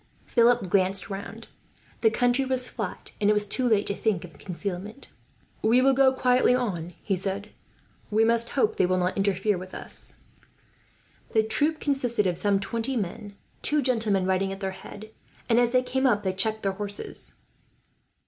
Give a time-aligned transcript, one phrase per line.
[0.25, 1.47] Philip glanced round.
[1.99, 5.09] The country was flat, and it was too late to think of concealment.
[5.61, 7.51] "We will go quietly on," he said.
[8.09, 10.21] "We must hope they will not interfere with us."
[11.33, 15.11] The troop consisted of some twenty men, two gentlemen riding at their head;
[15.47, 17.35] and as they came up, they checked their horses.